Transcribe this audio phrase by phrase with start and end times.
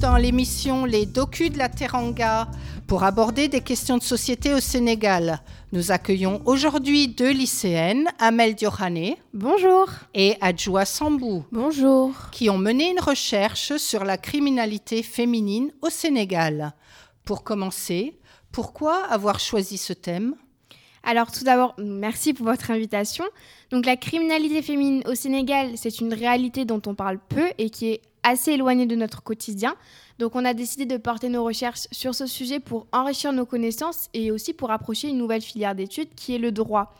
[0.00, 2.48] dans l'émission Les Docus de la Teranga
[2.86, 5.40] pour aborder des questions de société au Sénégal.
[5.72, 9.88] Nous accueillons aujourd'hui deux lycéennes, Amel Diohane Bonjour.
[10.14, 12.12] et Adjoua Sambou, Bonjour.
[12.30, 16.72] qui ont mené une recherche sur la criminalité féminine au Sénégal.
[17.24, 18.18] Pour commencer,
[18.52, 20.34] pourquoi avoir choisi ce thème?
[21.02, 23.24] Alors tout d'abord, merci pour votre invitation.
[23.70, 27.86] Donc la criminalité féminine au Sénégal, c'est une réalité dont on parle peu et qui
[27.92, 29.74] est assez éloignée de notre quotidien.
[30.18, 34.08] Donc on a décidé de porter nos recherches sur ce sujet pour enrichir nos connaissances
[34.14, 36.94] et aussi pour approcher une nouvelle filière d'études qui est le droit.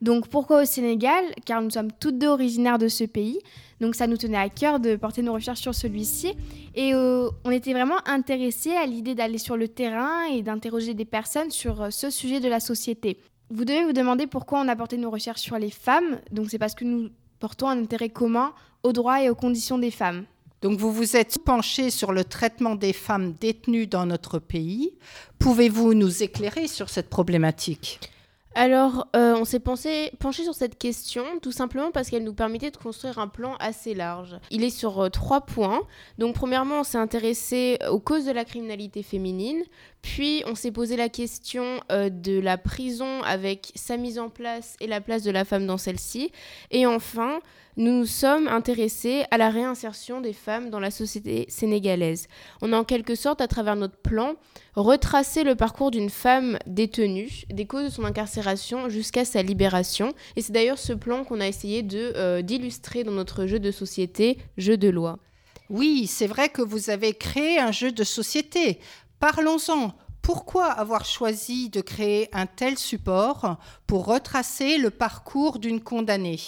[0.00, 1.24] Donc pourquoi au Sénégal?
[1.44, 3.40] Car nous sommes toutes deux originaires de ce pays.
[3.80, 6.34] Donc ça nous tenait à cœur de porter nos recherches sur celui-ci.
[6.74, 11.04] Et euh, on était vraiment intéressés à l'idée d'aller sur le terrain et d'interroger des
[11.04, 13.18] personnes sur euh, ce sujet de la société.
[13.50, 16.20] Vous devez vous demander pourquoi on a porté nos recherches sur les femmes.
[16.30, 17.08] Donc c'est parce que nous
[17.40, 20.24] portons un intérêt commun aux droits et aux conditions des femmes.
[20.62, 24.92] Donc vous vous êtes penché sur le traitement des femmes détenues dans notre pays.
[25.38, 28.00] Pouvez-vous nous éclairer sur cette problématique?
[28.54, 30.10] Alors, euh, on s'est penché
[30.42, 34.36] sur cette question tout simplement parce qu'elle nous permettait de construire un plan assez large.
[34.50, 35.82] Il est sur euh, trois points.
[36.18, 39.62] Donc, premièrement, on s'est intéressé aux causes de la criminalité féminine.
[40.02, 44.76] Puis, on s'est posé la question euh, de la prison avec sa mise en place
[44.80, 46.30] et la place de la femme dans celle-ci.
[46.70, 47.40] Et enfin,
[47.78, 52.26] nous nous sommes intéressés à la réinsertion des femmes dans la société sénégalaise.
[52.60, 54.34] On a en quelque sorte, à travers notre plan,
[54.74, 60.12] retracé le parcours d'une femme détenue, des causes de son incarcération jusqu'à sa libération.
[60.34, 64.38] Et c'est d'ailleurs ce plan qu'on a essayé euh, d'illustrer dans notre jeu de société,
[64.56, 65.20] jeu de loi.
[65.70, 68.80] Oui, c'est vrai que vous avez créé un jeu de société.
[69.20, 69.92] Parlons-en.
[70.22, 76.38] Pourquoi avoir choisi de créer un tel support pour retracer le parcours d'une condamnée?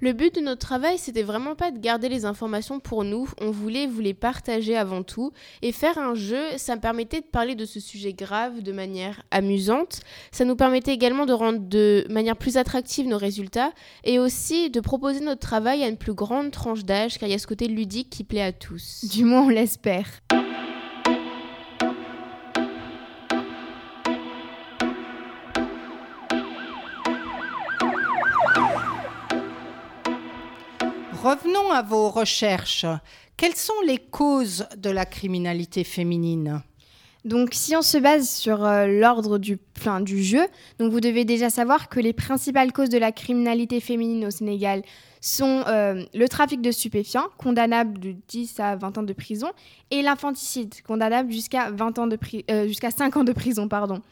[0.00, 3.50] Le but de notre travail, c'était vraiment pas de garder les informations pour nous, on
[3.50, 5.32] voulait vous les partager avant tout.
[5.62, 9.22] Et faire un jeu, ça me permettait de parler de ce sujet grave de manière
[9.30, 10.00] amusante.
[10.32, 13.72] Ça nous permettait également de rendre de manière plus attractive nos résultats
[14.04, 17.36] et aussi de proposer notre travail à une plus grande tranche d'âge, car il y
[17.36, 19.04] a ce côté ludique qui plaît à tous.
[19.04, 20.06] Du moins on l'espère.
[31.24, 32.84] Revenons à vos recherches.
[33.38, 36.60] Quelles sont les causes de la criminalité féminine?
[37.24, 40.46] Donc, si on se base sur euh, l'ordre du, enfin, du jeu,
[40.78, 44.82] donc vous devez déjà savoir que les principales causes de la criminalité féminine au Sénégal
[45.22, 49.48] sont euh, le trafic de stupéfiants, condamnable de 10 à 20 ans de prison,
[49.90, 52.18] et l'infanticide, condamnable jusqu'à 20 ans de
[52.50, 54.02] euh, jusqu'à 5 ans de prison, pardon.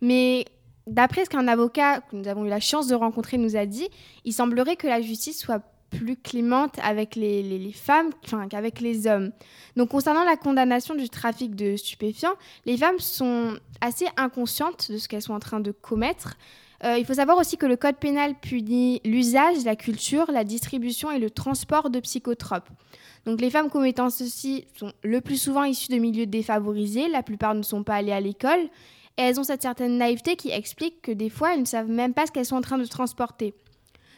[0.00, 0.46] Mais
[0.86, 3.88] d'après ce qu'un avocat que nous avons eu la chance de rencontrer nous a dit,
[4.24, 5.62] il semblerait que la justice soit
[5.92, 8.10] plus clémente avec les, femmes
[8.50, 9.30] qu'avec les hommes.
[9.76, 12.34] Donc concernant la condamnation du trafic de stupéfiants,
[12.66, 16.36] les femmes sont assez inconscientes de ce qu'elles sont en train de commettre.
[16.84, 21.10] Euh, il faut savoir aussi que le code pénal punit l'usage, la culture, la distribution
[21.10, 22.68] et le transport de psychotropes.
[23.24, 27.54] Donc les femmes commettant ceci sont le plus souvent issues de milieux défavorisés, la plupart
[27.54, 28.68] ne sont pas allées à l'école,
[29.16, 32.14] et elles ont cette certaine naïveté qui explique que des fois elles ne savent même
[32.14, 33.54] pas ce qu'elles sont en train de transporter.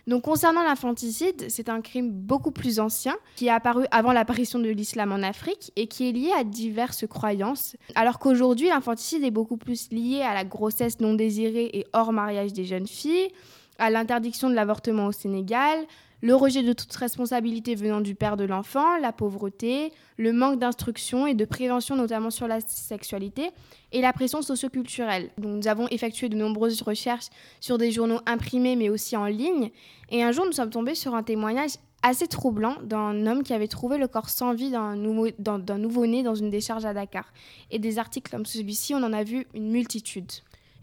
[0.06, 4.68] Donc concernant l'infanticide, c'est un crime beaucoup plus ancien qui est apparu avant l'apparition de
[4.68, 7.76] l'islam en Afrique et qui est lié à diverses croyances.
[7.94, 12.52] Alors qu'aujourd'hui, l'infanticide est beaucoup plus lié à la grossesse non désirée et hors mariage
[12.52, 13.30] des jeunes filles,
[13.78, 15.78] à l'interdiction de l'avortement au Sénégal,
[16.24, 21.26] le rejet de toute responsabilité venant du père de l'enfant, la pauvreté, le manque d'instruction
[21.26, 23.50] et de prévention notamment sur la sexualité
[23.92, 25.28] et la pression socioculturelle.
[25.36, 27.26] Nous avons effectué de nombreuses recherches
[27.60, 29.70] sur des journaux imprimés mais aussi en ligne
[30.08, 33.68] et un jour nous sommes tombés sur un témoignage assez troublant d'un homme qui avait
[33.68, 37.30] trouvé le corps sans vie d'un nouveau-né dans une décharge à Dakar.
[37.70, 40.30] Et des articles comme celui-ci, on en a vu une multitude.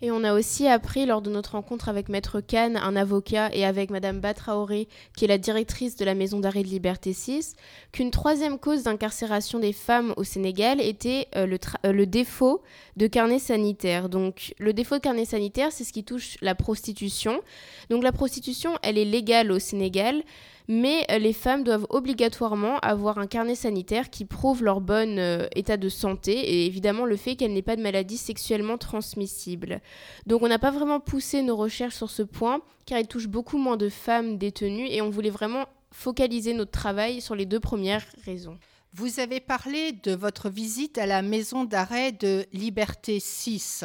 [0.04, 3.64] Et on a aussi appris lors de notre rencontre avec Maître Kahn, un avocat, et
[3.66, 7.56] avec Madame Batraoré, qui est la directrice de la Maison d'arrêt de Liberté 6,
[7.92, 12.64] qu'une troisième cause d'incarcération des femmes au Sénégal était euh, le, euh, le défaut
[12.98, 14.10] de carnet sanitaire.
[14.10, 17.40] Donc le défaut de carnet sanitaire, c'est ce qui touche la prostitution.
[17.92, 20.24] Donc la prostitution, elle est légale au Sénégal,
[20.74, 25.46] mais euh, les femmes doivent obligatoirement avoir un carnet sanitaire qui prouve leur bon euh,
[25.54, 29.82] état de santé et évidemment le fait qu'elles n'aient pas de maladies sexuellement transmissibles.
[30.28, 33.58] Donc on n'a pas vraiment poussé nos recherches sur ce point car il touche beaucoup
[33.58, 38.06] moins de femmes détenues et on voulait vraiment focaliser notre travail sur les deux premières
[38.24, 38.58] raisons.
[38.94, 43.84] Vous avez parlé de votre visite à la maison d'arrêt de Liberté 6.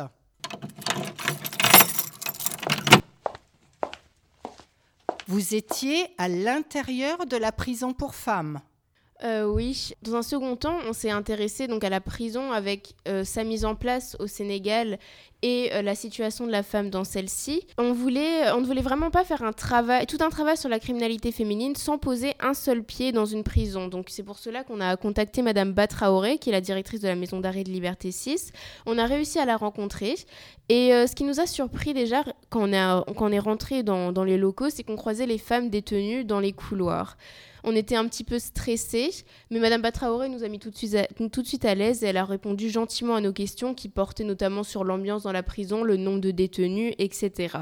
[5.29, 8.61] Vous étiez à l'intérieur de la prison pour femmes.
[9.25, 13.25] Euh, oui, dans un second temps, on s'est intéressé donc à la prison avec euh,
[13.25, 14.99] sa mise en place au Sénégal
[15.43, 17.67] et euh, la situation de la femme dans celle-ci.
[17.79, 20.79] On voulait, on ne voulait vraiment pas faire un travail, tout un travail sur la
[20.79, 23.89] criminalité féminine sans poser un seul pied dans une prison.
[23.89, 27.17] Donc c'est pour cela qu'on a contacté Madame Batraoré, qui est la directrice de la
[27.17, 28.53] maison d'arrêt de Liberté 6.
[28.85, 30.17] On a réussi à la rencontrer
[30.69, 34.83] et ce qui nous a surpris déjà quand on, est rentré dans les locaux, c'est
[34.83, 37.17] qu'on croisait les femmes détenues dans les couloirs.
[37.69, 39.11] On était un petit peu stressés,
[39.51, 42.25] mais Madame Batraoré nous a mis tout de, suite à, à l'aise et elle a
[42.25, 46.21] répondu gentiment à nos questions qui portaient notamment sur l'ambiance dans la prison, le nombre
[46.21, 47.57] de détenus, etc.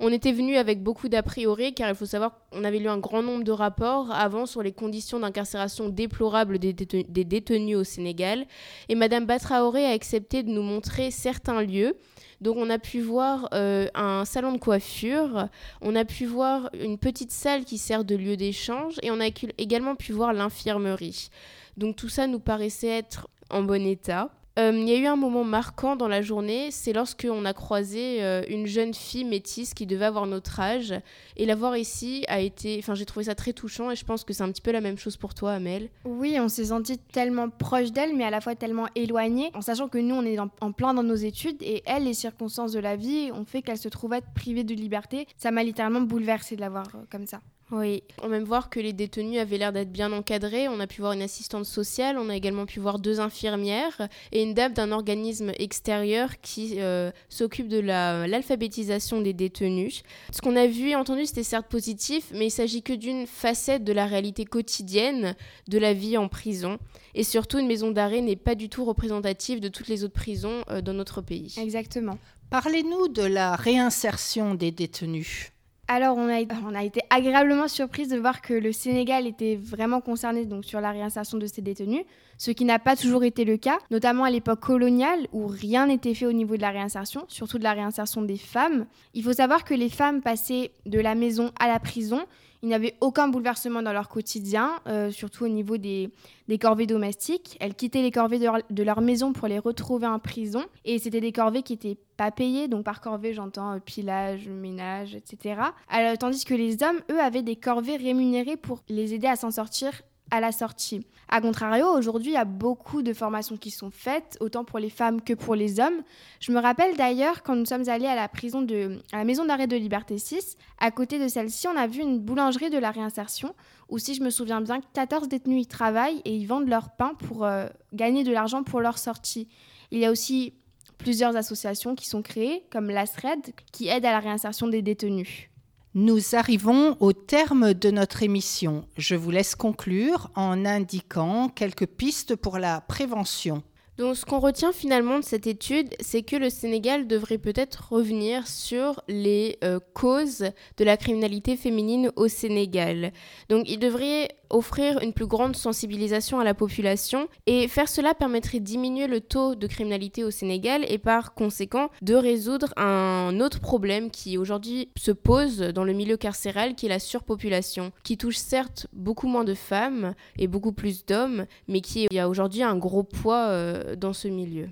[0.00, 2.98] On était venu avec beaucoup d'a priori car il faut savoir qu'on avait lu un
[2.98, 7.84] grand nombre de rapports avant sur les conditions d'incarcération déplorables des, détenus, des détenus au
[7.84, 8.46] Sénégal
[8.88, 11.96] et Madame Batraoré a accepté de nous montrer certains lieux
[12.40, 15.48] donc on a pu voir euh, un salon de coiffure,
[15.80, 19.26] on a pu voir une petite salle qui sert de lieu d'échange et on a
[19.58, 21.30] également pu voir l'infirmerie.
[21.76, 24.30] Donc tout ça nous paraissait être en bon état.
[24.56, 28.22] Euh, il y a eu un moment marquant dans la journée, c'est lorsqu'on a croisé
[28.22, 30.94] euh, une jeune fille métisse qui devait avoir notre âge.
[31.36, 32.76] Et la voir ici a été.
[32.78, 34.80] Enfin, j'ai trouvé ça très touchant et je pense que c'est un petit peu la
[34.80, 35.88] même chose pour toi, Amel.
[36.04, 39.88] Oui, on s'est senti tellement proche d'elle, mais à la fois tellement éloigné, en sachant
[39.88, 42.94] que nous, on est en plein dans nos études et elle, les circonstances de la
[42.94, 45.26] vie ont fait qu'elle se trouvait privée de liberté.
[45.36, 47.40] Ça m'a littéralement bouleversée de la voir euh, comme ça.
[47.70, 50.68] Oui, on a même voir que les détenus avaient l'air d'être bien encadrés.
[50.68, 54.42] On a pu voir une assistante sociale, on a également pu voir deux infirmières et
[54.42, 60.02] une dame d'un organisme extérieur qui euh, s'occupe de l'alphabétisation des détenus.
[60.30, 63.82] Ce qu'on a vu et entendu, c'était certes positif, mais il s'agit que d'une facette
[63.82, 65.34] de la réalité quotidienne
[65.66, 66.78] de la vie en prison.
[67.14, 70.64] Et surtout, une maison d'arrêt n'est pas du tout représentative de toutes les autres prisons
[70.68, 71.54] euh, dans notre pays.
[71.58, 72.18] Exactement.
[72.50, 75.53] Parlez-nous de la réinsertion des détenus.
[75.86, 80.64] Alors, on a, été agréablement surprise de voir que le Sénégal était vraiment concerné donc,
[80.64, 82.04] sur la réinsertion de ces détenus,
[82.38, 86.14] ce qui n'a pas toujours été le cas, notamment à l'époque coloniale où rien n'était
[86.14, 88.86] fait au niveau de la réinsertion, surtout de la réinsertion des femmes.
[89.12, 92.24] Il faut savoir que les femmes passaient de la maison à la prison
[92.64, 96.10] il n'y avait aucun bouleversement dans leur quotidien, euh, surtout au niveau des,
[96.58, 97.58] corvées domestiques.
[97.60, 100.64] Elles quittaient les corvées de leur, maison pour les retrouver en prison.
[100.86, 102.66] Et c'était des corvées qui n'étaient pas payées.
[102.66, 105.60] Donc par corvée, j'entends euh, pilage, ménage, etc.
[105.90, 109.50] Alors, tandis que les hommes, eux, avaient des corvées rémunérées pour les aider à s'en
[109.50, 109.92] sortir
[110.30, 111.06] à la sortie.
[111.28, 114.90] A contrario, aujourd'hui, il y a beaucoup de formations qui sont faites, autant pour les
[114.90, 116.02] femmes que pour les hommes.
[116.40, 119.44] Je me rappelle d'ailleurs quand nous sommes allés à la prison de, à la maison
[119.44, 122.90] d'arrêt de Liberté 6, à côté de celle-ci, on a vu une boulangerie de la
[122.90, 123.54] réinsertion,
[123.88, 127.14] où si je me souviens bien, 14 détenus y travaillent et ils vendent leur pain
[127.26, 129.48] pour euh, gagner de l'argent pour leur sortie.
[129.90, 130.54] Il y a aussi
[130.98, 135.50] plusieurs associations qui sont créées, comme l'ASRED, qui aident à la réinsertion des détenus.
[135.96, 138.84] Nous arrivons au terme de notre émission.
[138.96, 143.62] Je vous laisse conclure en indiquant quelques pistes pour la prévention.
[143.96, 148.48] Donc ce qu'on retient finalement de cette étude, c'est que le Sénégal devrait peut-être revenir
[148.48, 153.12] sur les euh, causes de la criminalité féminine au Sénégal.
[153.48, 158.60] Donc il devrait offrir une plus grande sensibilisation à la population et faire cela permettrait
[158.60, 163.60] de diminuer le taux de criminalité au Sénégal et par conséquent de résoudre un autre
[163.60, 168.36] problème qui aujourd'hui se pose dans le milieu carcéral qui est la surpopulation, qui touche
[168.36, 173.02] certes beaucoup moins de femmes et beaucoup plus d'hommes, mais qui a aujourd'hui un gros
[173.02, 174.68] poids euh, dans ce milieu.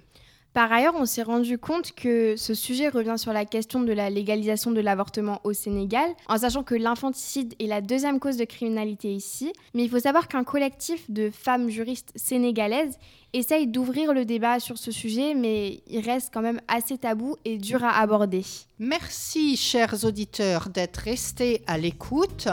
[0.55, 4.11] Par ailleurs, on s'est rendu compte que ce sujet revient sur la question de la
[4.11, 9.15] légalisation de l'avortement au Sénégal, en sachant que l'infanticide est la deuxième cause de criminalité
[9.15, 9.55] ici.
[9.73, 12.99] Mais il faut savoir qu'un collectif de femmes juristes sénégalaises
[13.33, 17.57] essaye d'ouvrir le débat sur ce sujet, mais il reste quand même assez tabou et
[17.57, 18.45] dur à aborder.
[18.85, 22.49] Merci, chers auditeurs, d'être restés à l'écoute.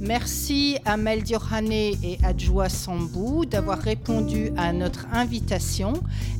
[0.00, 5.92] Merci à Mel Diorhane et Adjoua Sambou d'avoir répondu à notre invitation.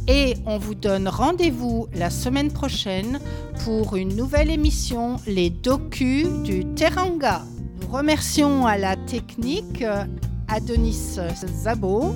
[0.09, 3.21] Et on vous donne rendez-vous la semaine prochaine
[3.63, 7.43] pour une nouvelle émission, les docus du Teranga.
[7.81, 9.85] Nous remercions à la technique
[10.49, 11.21] Adonis
[11.63, 12.13] Zabo